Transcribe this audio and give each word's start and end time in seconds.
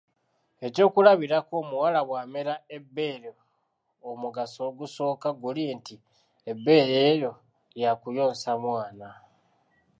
Ekyokulabirako 0.65 1.53
omuwala 1.61 1.99
bw'amera 2.07 2.53
ebbeere 2.77 3.29
omugaso 4.09 4.59
ogusooka, 4.69 5.27
guli 5.41 5.63
nti, 5.77 5.95
ebbeere 6.51 6.95
eryo 7.11 7.31
lya 7.77 7.91
kuyonsa 8.01 8.51
mwana 8.63 9.09